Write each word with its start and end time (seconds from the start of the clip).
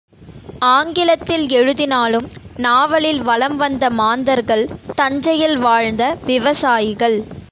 ஆங்கிலத்தில் 0.67 1.49
எழுதினாலும் 1.49 2.27
நாவலில் 2.57 3.21
வலம்வந்த 3.21 3.89
மாந்தர்கள் 3.89 4.69
தஞ்சையில் 4.95 5.57
வாழ்ந்த 5.57 6.17
விவசாயிகள். 6.25 7.19